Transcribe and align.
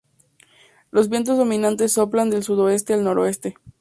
Los 0.89 1.09
vientos 1.09 1.37
dominantes 1.37 1.91
soplan 1.93 2.31
del 2.31 2.41
sudoeste 2.43 2.95
a 2.95 2.97
noroeste. 2.97 3.53